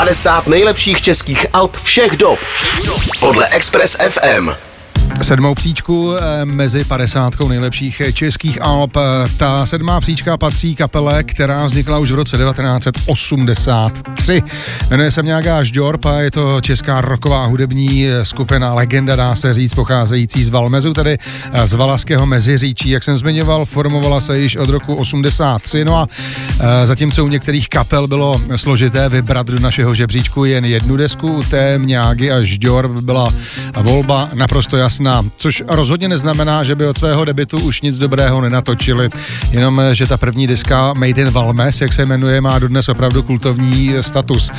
50 0.00 0.46
nejlepších 0.46 1.02
českých 1.02 1.46
alb 1.52 1.76
všech 1.76 2.16
dob 2.16 2.38
podle 3.20 3.48
Express 3.48 3.96
FM. 4.08 4.69
Sedmou 5.22 5.54
příčku 5.54 6.14
eh, 6.16 6.44
mezi 6.44 6.84
50 6.84 7.40
nejlepších 7.48 8.02
českých 8.12 8.62
alb. 8.62 8.96
Ta 9.36 9.66
sedmá 9.66 10.00
příčka 10.00 10.36
patří 10.36 10.74
kapele, 10.74 11.24
která 11.24 11.66
vznikla 11.66 11.98
už 11.98 12.10
v 12.10 12.14
roce 12.14 12.36
1983. 12.36 14.42
Jmenuje 14.90 15.10
se 15.10 15.22
nějaká 15.22 15.64
Žďorp 15.64 16.04
a 16.04 16.20
je 16.20 16.30
to 16.30 16.60
česká 16.60 17.00
roková 17.00 17.46
hudební 17.46 18.06
skupina, 18.22 18.74
legenda 18.74 19.16
dá 19.16 19.34
se 19.34 19.54
říct, 19.54 19.74
pocházející 19.74 20.44
z 20.44 20.48
Valmezu, 20.48 20.94
tedy 20.94 21.18
eh, 21.52 21.66
z 21.66 21.72
Valaského 21.72 22.26
meziříčí. 22.26 22.90
Jak 22.90 23.04
jsem 23.04 23.18
zmiňoval, 23.18 23.64
formovala 23.64 24.20
se 24.20 24.38
již 24.38 24.56
od 24.56 24.68
roku 24.68 24.94
83. 24.94 25.84
No 25.84 25.96
a 25.96 26.08
eh, 26.60 26.86
zatímco 26.86 27.24
u 27.24 27.28
některých 27.28 27.68
kapel 27.68 28.06
bylo 28.06 28.40
složité 28.56 29.08
vybrat 29.08 29.46
do 29.46 29.60
našeho 29.60 29.94
žebříčku 29.94 30.44
jen 30.44 30.64
jednu 30.64 30.96
desku, 30.96 31.36
u 31.36 31.42
té 31.42 31.78
Mňágy 31.78 32.32
a 32.32 32.42
Žďorb 32.42 32.90
byla 32.90 33.32
volba 33.82 34.30
naprosto 34.34 34.76
jasná 34.76 35.09
jasná, 35.10 35.30
což 35.36 35.62
rozhodně 35.68 36.08
neznamená, 36.08 36.64
že 36.64 36.74
by 36.74 36.86
od 36.86 36.98
svého 36.98 37.24
debitu 37.24 37.60
už 37.60 37.80
nic 37.80 37.98
dobrého 37.98 38.40
nenatočili, 38.40 39.10
jenom 39.50 39.82
že 39.92 40.06
ta 40.06 40.16
první 40.16 40.46
diska 40.46 40.92
Made 40.92 41.22
in 41.22 41.30
Valmes, 41.30 41.80
jak 41.80 41.92
se 41.92 42.06
jmenuje, 42.06 42.40
má 42.40 42.58
dodnes 42.58 42.88
opravdu 42.88 43.22
kultovní 43.22 43.94
status. 44.00 44.50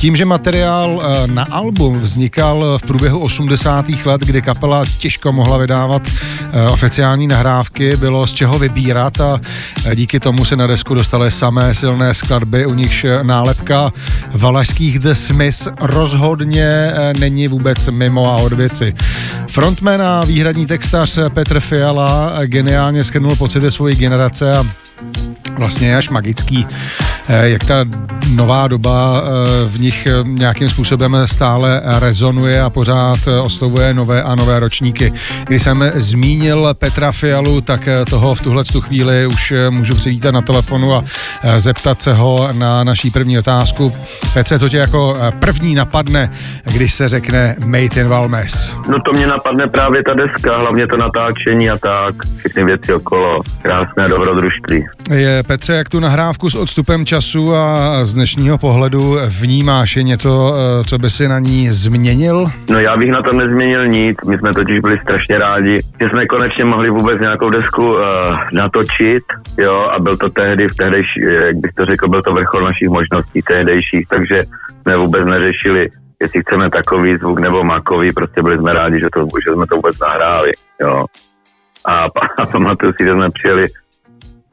Tím, 0.00 0.16
že 0.16 0.24
materiál 0.24 1.02
eh, 1.02 1.26
na 1.26 1.46
album 1.50 1.98
vznikal 1.98 2.78
v 2.78 2.82
průběhu 2.82 3.18
80. 3.18 3.86
let, 4.04 4.20
kdy 4.20 4.42
kapela 4.42 4.84
těžko 4.98 5.32
mohla 5.32 5.58
vydávat 5.58 6.02
eh, 6.06 6.68
oficiální 6.68 7.26
nahrávky, 7.26 7.96
bylo 7.96 8.26
z 8.26 8.34
čeho 8.34 8.58
vybírat 8.58 9.20
a 9.20 9.40
eh, 9.86 9.96
díky 9.96 10.20
tomu 10.20 10.44
se 10.44 10.56
na 10.56 10.66
desku 10.66 10.94
dostaly 10.94 11.30
samé 11.30 11.74
silné 11.74 12.14
skladby, 12.14 12.66
u 12.66 12.74
nichž 12.74 13.06
nálepka 13.22 13.92
valašských 14.34 14.98
The 14.98 15.12
Smiths 15.12 15.68
rozhodně 15.80 16.92
není 17.18 17.48
vůbec 17.48 17.88
mimo 17.88 18.32
a 18.32 18.36
od 18.36 18.52
věci. 18.52 18.94
Frontman 19.46 19.95
a 20.00 20.24
výhradní 20.24 20.66
textař 20.66 21.18
Petr 21.28 21.60
Fiala 21.60 22.32
geniálně 22.44 23.04
schrnul 23.04 23.36
pocity 23.36 23.70
svojí 23.70 23.96
generace 23.96 24.56
a 24.56 24.64
vlastně 25.58 25.96
až 25.96 26.08
magický, 26.08 26.66
jak 27.28 27.64
ta 27.64 27.84
nová 28.34 28.68
doba 28.68 29.22
eh, 29.22 29.68
v 29.68 29.80
nich 29.80 30.06
eh, 30.06 30.10
nějakým 30.24 30.68
způsobem 30.68 31.16
stále 31.24 31.82
rezonuje 31.98 32.62
a 32.62 32.70
pořád 32.70 33.18
oslovuje 33.42 33.94
nové 33.94 34.22
a 34.22 34.34
nové 34.34 34.60
ročníky. 34.60 35.12
Když 35.46 35.62
jsem 35.62 35.90
zmínil 35.94 36.74
Petra 36.78 37.12
Fialu, 37.12 37.60
tak 37.60 37.88
toho 38.10 38.34
v 38.34 38.40
tuhle 38.40 38.64
tu 38.64 38.80
chvíli 38.80 39.26
už 39.26 39.52
můžu 39.70 39.94
přivítat 39.94 40.34
na 40.34 40.42
telefonu 40.42 40.94
a 40.94 41.04
zeptat 41.56 42.02
se 42.02 42.14
ho 42.14 42.48
na 42.52 42.84
naší 42.84 43.10
první 43.10 43.38
otázku. 43.38 43.92
Petře, 44.34 44.58
co 44.58 44.68
tě 44.68 44.76
jako 44.76 45.16
první 45.38 45.74
napadne, 45.74 46.30
když 46.72 46.94
se 46.94 47.08
řekne 47.08 47.56
Made 47.66 48.00
in 48.00 48.08
Valmes? 48.08 48.76
No 48.88 48.98
to 49.00 49.12
mě 49.12 49.26
napadne 49.26 49.66
právě 49.66 50.02
ta 50.02 50.14
deska, 50.14 50.58
hlavně 50.58 50.86
to 50.86 50.96
natáčení 50.96 51.70
a 51.70 51.78
tak, 51.78 52.14
všechny 52.38 52.64
věci 52.64 52.94
okolo, 52.94 53.40
krásné 53.62 54.08
dobrodružství. 54.08 54.84
Je 55.14 55.42
Petře, 55.42 55.74
jak 55.74 55.88
tu 55.88 56.00
nahrávku 56.00 56.50
s 56.50 56.54
odstupem 56.54 57.06
času 57.06 57.15
a 57.16 58.04
z 58.04 58.14
dnešního 58.14 58.58
pohledu 58.58 59.16
vnímáš? 59.40 59.96
Je 59.96 60.02
něco, 60.02 60.54
eh, 60.54 60.84
co 60.84 60.98
by 60.98 61.10
si 61.10 61.28
na 61.28 61.38
ní 61.38 61.70
změnil? 61.70 62.46
No 62.70 62.78
já 62.78 62.96
bych 62.96 63.10
na 63.10 63.22
tom 63.22 63.38
nezměnil 63.38 63.88
nic. 63.88 64.16
My 64.28 64.38
jsme 64.38 64.54
totiž 64.54 64.80
byli 64.80 64.98
strašně 64.98 65.38
rádi, 65.38 65.82
že 66.00 66.08
jsme 66.08 66.26
konečně 66.26 66.64
mohli 66.64 66.90
vůbec 66.90 67.20
nějakou 67.20 67.50
desku 67.50 67.88
uh, 67.88 68.00
natočit, 68.52 69.24
jo, 69.58 69.74
a 69.74 69.98
byl 69.98 70.16
to 70.16 70.30
tehdy, 70.30 70.68
v 70.68 70.76
tehdejší, 70.76 71.20
jak 71.20 71.56
bych 71.56 71.72
to 71.72 71.84
řekl, 71.84 72.08
byl 72.08 72.22
to 72.22 72.32
vrchol 72.32 72.64
našich 72.64 72.88
možností 72.88 73.42
tehdejších, 73.42 74.08
takže 74.08 74.44
jsme 74.82 74.96
vůbec 74.96 75.26
neřešili, 75.26 75.88
jestli 76.22 76.42
chceme 76.42 76.70
takový 76.70 77.16
zvuk 77.16 77.38
nebo 77.38 77.64
makový, 77.64 78.12
prostě 78.12 78.42
byli 78.42 78.58
jsme 78.58 78.72
rádi, 78.72 79.00
že, 79.00 79.08
to, 79.14 79.20
že 79.20 79.54
jsme 79.54 79.66
to 79.66 79.76
vůbec 79.76 79.98
nahráli, 80.00 80.52
jo. 80.80 81.04
A, 81.84 82.04
a 82.38 82.46
pamatuju 82.52 82.92
si, 82.92 83.04
že 83.04 83.12
jsme 83.12 83.30
přijeli 83.30 83.66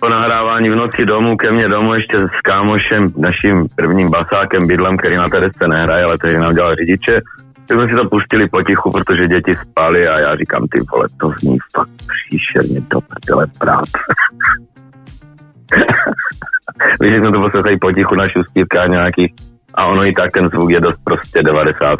po 0.03 0.09
nahrávání 0.09 0.69
v 0.69 0.75
noci 0.75 1.05
domů 1.05 1.37
ke 1.37 1.51
mně 1.51 1.67
domů 1.67 1.93
ještě 1.93 2.17
s 2.17 2.41
kámošem, 2.41 3.13
naším 3.17 3.67
prvním 3.75 4.09
basákem, 4.09 4.67
bydlem, 4.67 4.97
který 4.97 5.15
na 5.15 5.29
té 5.29 5.39
desce 5.39 5.67
nehraje, 5.67 6.03
ale 6.03 6.17
který 6.17 6.37
nám 6.37 6.55
dělal 6.55 6.75
řidiče, 6.75 7.21
tak 7.67 7.77
jsme 7.77 7.87
si 7.87 7.95
to 7.95 8.09
pustili 8.09 8.49
potichu, 8.49 8.91
protože 8.91 9.27
děti 9.27 9.55
spali 9.55 10.07
a 10.07 10.19
já 10.19 10.35
říkám, 10.35 10.67
ty 10.67 10.79
vole, 10.91 11.07
to 11.19 11.31
zní 11.39 11.57
fakt 11.75 11.89
příšerně 12.07 12.81
do 12.91 13.01
prdele 13.01 13.47
práce. 13.59 13.99
Víš, 17.01 17.15
jsme 17.15 17.31
to 17.31 17.41
poslali 17.41 17.77
potichu 17.77 18.15
na 18.15 18.29
šustítkách 18.29 18.89
nějakých 18.89 19.33
a 19.73 19.85
ono 19.85 20.05
i 20.05 20.13
tak 20.13 20.31
ten 20.31 20.49
zvuk 20.49 20.71
je 20.71 20.79
dost 20.79 20.99
prostě 21.03 21.43
90 21.43 21.99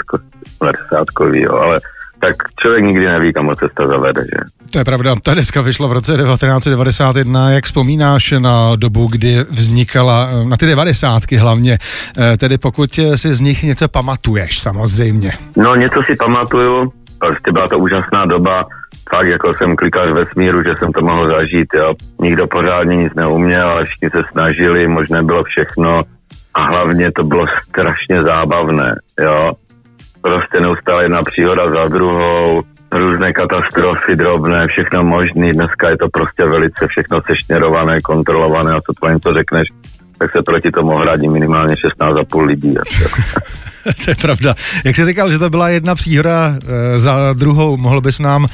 90 0.61 1.07
jo, 1.33 1.53
ale 1.55 1.79
tak 2.23 2.35
člověk 2.59 2.83
nikdy 2.83 3.05
neví, 3.05 3.33
kam 3.33 3.45
ho 3.45 3.55
cesta 3.55 3.87
zavede, 3.87 4.21
že? 4.21 4.39
To 4.71 4.79
je 4.79 4.85
pravda. 4.85 5.15
Ta 5.23 5.33
deska 5.33 5.61
vyšla 5.61 5.87
v 5.87 5.93
roce 5.93 6.17
1991. 6.17 7.51
Jak 7.51 7.63
vzpomínáš 7.63 8.31
na 8.31 8.75
dobu, 8.75 9.07
kdy 9.11 9.37
vznikala, 9.51 10.29
na 10.43 10.57
ty 10.57 10.65
devadesátky 10.65 11.35
hlavně, 11.37 11.77
eh, 12.17 12.37
tedy 12.37 12.57
pokud 12.57 12.99
si 13.15 13.33
z 13.33 13.41
nich 13.41 13.63
něco 13.63 13.87
pamatuješ 13.87 14.59
samozřejmě? 14.59 15.31
No 15.57 15.75
něco 15.75 16.03
si 16.03 16.15
pamatuju, 16.15 16.91
prostě 17.19 17.51
byla 17.51 17.67
to 17.67 17.79
úžasná 17.79 18.25
doba, 18.25 18.65
fakt 19.09 19.27
jako 19.27 19.53
jsem 19.53 19.75
klikař 19.75 20.09
ve 20.15 20.25
smíru, 20.25 20.63
že 20.63 20.73
jsem 20.79 20.91
to 20.91 21.01
mohl 21.01 21.37
zažít, 21.37 21.67
jo. 21.75 21.93
Nikdo 22.21 22.47
pořádně 22.47 22.95
nic 22.95 23.13
neuměl, 23.15 23.67
ale 23.69 23.83
všichni 23.83 24.09
se 24.09 24.21
snažili, 24.31 24.87
možné 24.87 25.23
bylo 25.23 25.43
všechno 25.43 26.01
a 26.53 26.61
hlavně 26.65 27.11
to 27.11 27.23
bylo 27.23 27.45
strašně 27.69 28.23
zábavné, 28.23 28.95
jo 29.19 29.51
prostě 30.23 30.57
neustále 30.61 31.03
jedna 31.03 31.21
příhoda 31.23 31.63
za 31.69 31.87
druhou, 31.87 32.63
různé 32.91 33.33
katastrofy 33.33 34.15
drobné, 34.15 34.67
všechno 34.67 35.03
možné. 35.03 35.53
Dneska 35.53 35.89
je 35.89 35.97
to 35.97 36.07
prostě 36.09 36.45
velice 36.45 36.87
všechno 36.87 37.21
sešněrované, 37.27 38.01
kontrolované 38.01 38.71
a 38.71 38.81
co 38.81 38.93
to 39.01 39.09
něco 39.09 39.33
řekneš, 39.33 39.67
tak 40.17 40.31
se 40.31 40.41
proti 40.45 40.71
tomu 40.71 40.97
hradí 40.97 41.29
minimálně 41.29 41.75
16,5 41.75 42.45
lidí. 42.45 42.73
to 44.05 44.11
je 44.11 44.15
pravda. 44.21 44.55
Jak 44.85 44.95
jsi 44.95 45.05
říkal, 45.05 45.29
že 45.29 45.39
to 45.39 45.49
byla 45.49 45.69
jedna 45.69 45.95
příhoda 45.95 46.53
e, 46.53 46.99
za 46.99 47.33
druhou, 47.33 47.77
mohl 47.77 48.01
bys 48.01 48.19
nám 48.19 48.47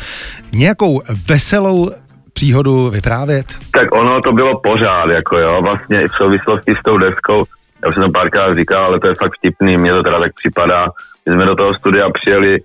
nějakou 0.53 1.01
veselou 1.29 1.91
příhodu 2.33 2.89
vyprávět? 2.89 3.45
Tak 3.71 3.95
ono 3.95 4.21
to 4.21 4.31
bylo 4.33 4.59
pořád, 4.59 5.09
jako 5.09 5.37
jo, 5.37 5.61
vlastně 5.61 6.07
v 6.07 6.11
souvislosti 6.11 6.75
s 6.79 6.83
tou 6.85 6.97
deskou, 6.97 7.45
já 7.83 7.89
už 7.89 7.95
jsem 7.95 8.03
to 8.03 8.11
párkrát 8.11 8.53
říkal, 8.53 8.85
ale 8.85 8.99
to 8.99 9.07
je 9.07 9.15
fakt 9.15 9.33
vtipný, 9.37 9.77
mně 9.77 9.91
to 9.91 10.03
teda 10.03 10.19
tak 10.19 10.31
připadá, 10.33 10.87
my 11.25 11.33
jsme 11.33 11.45
do 11.45 11.55
toho 11.55 11.73
studia 11.73 12.09
přijeli 12.09 12.59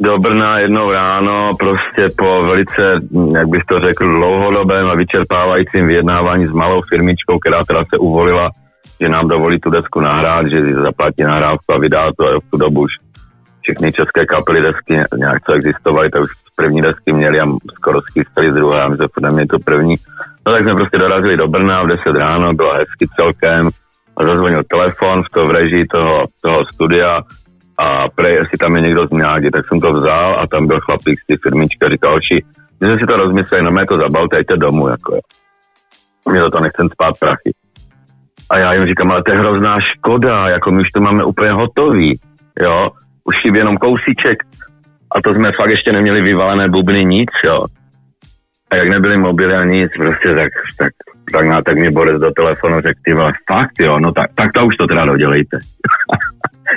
do 0.00 0.18
Brna 0.18 0.58
jednou 0.58 0.92
ráno, 0.92 1.54
prostě 1.58 2.14
po 2.18 2.42
velice, 2.42 3.00
jak 3.34 3.48
bych 3.48 3.64
to 3.64 3.80
řekl, 3.80 4.12
dlouhodobém 4.12 4.86
a 4.88 4.94
vyčerpávajícím 4.94 5.86
vyjednávání 5.86 6.46
s 6.46 6.52
malou 6.52 6.82
firmičkou, 6.88 7.38
která 7.38 7.64
teda 7.64 7.84
se 7.94 7.98
uvolila, 7.98 8.50
že 9.00 9.08
nám 9.08 9.28
dovolí 9.28 9.60
tu 9.60 9.70
desku 9.70 10.00
nahrát, 10.00 10.46
že 10.46 10.74
zaplatí 10.74 11.22
nahrávku 11.22 11.72
a 11.72 11.78
vydá 11.78 12.10
to 12.18 12.26
a 12.26 12.40
v 12.40 12.50
tu 12.50 12.56
dobu 12.56 12.80
už 12.80 12.92
všechny 13.62 13.92
české 13.92 14.26
kapely 14.26 14.62
desky 14.62 14.96
nějak 15.16 15.42
co 15.44 15.52
existovaly, 15.52 16.10
tak 16.10 16.22
už 16.22 16.30
první 16.56 16.82
desky 16.82 17.12
měli 17.12 17.40
a 17.40 17.44
skoro 17.74 18.00
schystali 18.02 18.50
z 18.50 18.54
druhé 18.54 18.82
a 18.82 18.88
my 18.88 18.96
podle 19.14 19.46
to 19.46 19.58
první. 19.58 19.96
No 20.46 20.52
tak 20.52 20.62
jsme 20.62 20.74
prostě 20.74 20.98
dorazili 20.98 21.36
do 21.36 21.48
Brna 21.48 21.82
v 21.82 21.86
10 21.86 22.02
ráno, 22.18 22.54
bylo 22.54 22.72
hezky 22.74 23.06
celkem 23.16 23.70
a 24.16 24.24
zazvonil 24.24 24.62
telefon 24.64 25.22
v 25.22 25.28
to 25.34 25.46
v 25.46 25.50
režii 25.50 25.86
toho, 25.86 26.26
toho 26.40 26.64
studia 26.72 27.22
a 27.78 28.08
prej, 28.08 28.34
jestli 28.34 28.58
tam 28.58 28.76
je 28.76 28.82
někdo 28.82 29.06
z 29.06 29.10
Mňágy, 29.10 29.50
tak 29.50 29.68
jsem 29.68 29.80
to 29.80 29.92
vzal 29.92 30.36
a 30.40 30.46
tam 30.46 30.66
byl 30.66 30.80
chlapík 30.80 31.20
z 31.20 31.26
té 31.26 31.34
firmičky 31.42 31.86
a 31.86 31.88
říkal, 31.88 32.14
oči, 32.14 32.44
jsme 32.76 32.98
si 32.98 33.06
to 33.06 33.16
rozmysleli, 33.16 33.64
no 33.64 33.70
mě 33.70 33.86
to 33.86 33.98
zabalte, 33.98 34.36
jděte 34.36 34.56
domů, 34.56 34.88
jako 34.88 35.14
jo. 35.14 35.20
Mě 36.30 36.40
to, 36.40 36.50
to 36.50 36.60
nechcem 36.60 36.88
spát 36.88 37.18
prachy. 37.18 37.54
A 38.50 38.58
já 38.58 38.72
jim 38.72 38.86
říkám, 38.86 39.10
ale 39.10 39.22
to 39.22 39.32
je 39.32 39.38
hrozná 39.38 39.80
škoda, 39.80 40.48
jako 40.48 40.70
my 40.70 40.80
už 40.80 40.90
to 40.90 41.00
máme 41.00 41.24
úplně 41.24 41.50
hotový, 41.50 42.20
jo, 42.60 42.90
už 43.24 43.40
chybí 43.42 43.58
jenom 43.58 43.76
kousíček 43.76 44.42
a 45.16 45.22
to 45.22 45.34
jsme 45.34 45.52
fakt 45.52 45.70
ještě 45.70 45.92
neměli 45.92 46.22
vyvalené 46.22 46.68
bubny 46.68 47.04
nic, 47.04 47.30
jo. 47.44 47.60
A 48.70 48.76
jak 48.76 48.88
nebyly 48.88 49.16
mobily 49.16 49.54
a 49.54 49.64
nic, 49.64 49.90
prostě 49.96 50.34
tak, 50.34 50.52
tak, 50.78 50.92
tak, 51.32 51.48
tak, 51.48 51.64
tak 51.64 51.78
mi 51.78 51.90
Boris 51.90 52.20
do 52.20 52.30
telefonu 52.30 52.80
řekl, 52.80 53.00
ty 53.04 53.14
vole, 53.14 53.32
fakt 53.48 53.80
jo, 53.80 53.98
no 53.98 54.12
tak, 54.12 54.30
tak 54.34 54.52
to 54.52 54.66
už 54.66 54.76
to 54.76 54.86
teda 54.86 55.04
dodělejte. 55.04 55.58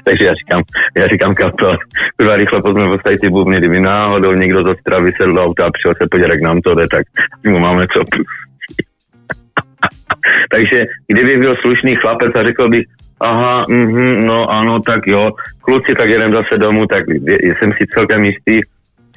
Takže 0.04 0.26
já 0.26 0.34
říkám, 0.34 0.64
já 0.98 1.08
říkám 1.08 1.36
kapel, 1.36 1.78
kurva 2.18 2.36
rychle 2.36 2.62
pozme 2.62 2.88
postavit 2.88 3.22
ty 3.22 3.30
bubny, 3.30 3.58
kdyby 3.58 3.80
náhodou 3.80 4.34
někdo 4.34 4.64
z 4.64 4.68
Ostravy 4.68 5.12
sedl 5.18 5.34
do 5.34 5.44
auta 5.44 5.66
a 5.66 5.72
přišel 5.72 5.94
se 5.98 6.08
podívat, 6.12 6.30
jak 6.30 6.42
nám 6.42 6.62
to 6.62 6.76
jde, 6.76 6.88
tak 6.88 7.06
mu 7.48 7.60
máme 7.60 7.88
co 7.94 8.04
Takže 10.52 10.86
kdyby 11.08 11.38
byl 11.38 11.56
slušný 11.56 11.96
chlapec 11.96 12.36
a 12.36 12.44
řekl 12.44 12.70
bych, 12.70 12.86
aha, 13.20 13.66
mm, 13.70 14.26
no 14.26 14.50
ano, 14.50 14.80
tak 14.80 15.08
jo, 15.08 15.32
kluci, 15.62 15.94
tak 15.98 16.10
jedem 16.10 16.34
zase 16.34 16.58
domů, 16.58 16.86
tak 16.86 17.04
jsem 17.60 17.74
si 17.74 17.88
celkem 17.94 18.24
jistý, 18.24 18.62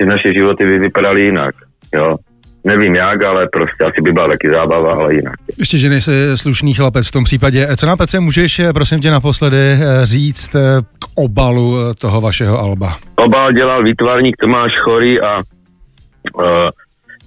že 0.01 0.07
naše 0.07 0.35
životy 0.35 0.65
by 0.65 0.79
vypadaly 0.79 1.23
jinak, 1.23 1.55
jo. 1.95 2.17
Nevím 2.65 2.95
jak, 2.95 3.23
ale 3.23 3.49
prostě 3.53 3.85
asi 3.85 4.03
by 4.03 4.13
byla 4.13 4.29
taky 4.29 4.51
zábava, 4.51 4.95
ale 4.95 5.15
jinak. 5.15 5.35
Ještě, 5.59 5.79
že 5.79 5.89
nejsi 5.89 6.13
slušný 6.35 6.75
chlapec 6.75 7.09
v 7.09 7.13
tom 7.13 7.25
případě. 7.25 7.69
Co 7.77 7.87
na 7.87 7.97
Petře 7.97 8.21
můžeš, 8.21 8.61
prosím 8.75 9.01
tě, 9.01 9.11
naposledy 9.11 9.77
říct 10.03 10.57
k 10.99 11.05
obalu 11.15 11.95
toho 11.95 12.21
vašeho 12.21 12.59
alba? 12.59 12.97
Obal 13.17 13.53
dělal 13.53 13.83
výtvarník 13.83 14.37
Tomáš 14.41 14.73
Chorý 14.79 15.21
a 15.21 15.37
uh, 15.37 16.45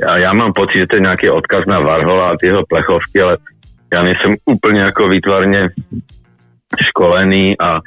já, 0.02 0.18
já 0.18 0.34
mám 0.34 0.54
pocit, 0.54 0.78
že 0.78 0.88
to 0.88 0.96
je 0.96 1.02
nějaký 1.02 1.30
odkaz 1.30 1.66
na 1.68 1.80
Varhola 1.80 2.30
a 2.30 2.38
ty 2.40 2.48
jeho 2.48 2.64
plechovky, 2.70 3.22
ale 3.22 3.38
já 3.94 4.04
nejsem 4.04 4.36
úplně 4.46 4.80
jako 4.80 5.08
výtvarně 5.08 5.70
školený 6.82 7.56
a 7.60 7.80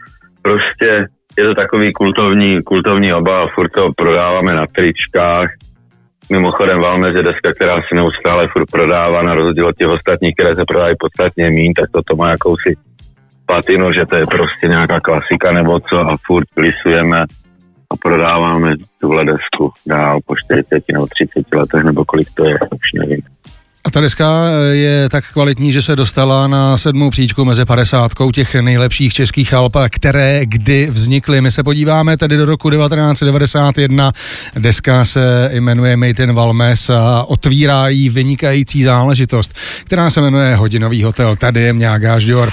prostě 0.42 1.06
je 1.38 1.44
to 1.44 1.54
takový 1.54 1.92
kultovní, 1.92 2.62
kultovní 2.62 3.12
obal, 3.12 3.48
furt 3.54 3.68
to 3.68 3.90
prodáváme 3.96 4.54
na 4.54 4.66
tričkách. 4.66 5.50
Mimochodem 6.30 6.80
Valmez 6.80 7.14
je 7.16 7.22
deska, 7.22 7.54
která 7.54 7.76
se 7.76 7.94
neustále 7.94 8.48
furt 8.48 8.70
prodává, 8.70 9.22
na 9.22 9.34
rozdíl 9.34 9.66
od 9.66 9.76
těch 9.76 9.88
ostatních, 9.88 10.34
které 10.34 10.54
se 10.54 10.64
prodávají 10.64 10.94
podstatně 10.98 11.50
mín, 11.50 11.72
tak 11.74 11.90
to, 11.90 12.02
to 12.02 12.16
má 12.16 12.30
jakousi 12.30 12.76
patinu, 13.46 13.92
že 13.92 14.06
to 14.06 14.16
je 14.16 14.26
prostě 14.26 14.68
nějaká 14.68 15.00
klasika 15.00 15.52
nebo 15.52 15.80
co 15.80 15.96
a 15.98 16.16
furt 16.26 16.48
lisujeme 16.56 17.24
a 17.90 17.96
prodáváme 18.02 18.74
tuhle 19.00 19.24
desku 19.24 19.72
dál 19.86 20.18
po 20.26 20.36
40 20.36 20.84
nebo 20.92 21.06
30 21.06 21.54
letech, 21.54 21.84
nebo 21.84 22.04
kolik 22.04 22.28
to 22.34 22.44
je, 22.44 22.58
už 22.74 22.92
nevím. 22.94 23.22
A 23.88 23.90
ta 23.90 24.00
deska 24.00 24.44
je 24.72 25.08
tak 25.08 25.32
kvalitní, 25.32 25.72
že 25.72 25.82
se 25.82 25.96
dostala 25.96 26.46
na 26.46 26.76
sedmou 26.76 27.10
příčku 27.10 27.44
mezi 27.44 27.64
padesátkou 27.64 28.30
těch 28.30 28.54
nejlepších 28.54 29.12
českých 29.12 29.54
alp, 29.54 29.76
které 29.90 30.40
kdy 30.44 30.86
vznikly. 30.90 31.40
My 31.40 31.50
se 31.50 31.62
podíváme 31.62 32.16
tedy 32.16 32.36
do 32.36 32.44
roku 32.44 32.70
1991. 32.70 34.12
Deska 34.56 35.04
se 35.04 35.50
jmenuje 35.52 35.96
Made 35.96 36.24
in 36.24 36.32
Valmes 36.32 36.90
a 36.90 37.24
otvírá 37.28 37.88
jí 37.88 38.08
vynikající 38.08 38.82
záležitost, 38.82 39.54
která 39.84 40.10
se 40.10 40.20
jmenuje 40.20 40.56
Hodinový 40.56 41.02
hotel. 41.02 41.36
Tady 41.36 41.60
je 41.60 41.72
Mňága 41.72 42.18
Žďor. 42.18 42.50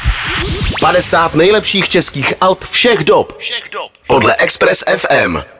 50 0.79 1.35
nejlepších 1.35 1.89
českých 1.89 2.33
alp 2.41 2.63
všech 2.63 3.03
dob. 3.03 3.37
Všech 3.37 3.63
dob. 3.73 3.91
Podle 4.07 4.35
Express 4.35 4.83
FM. 4.97 5.54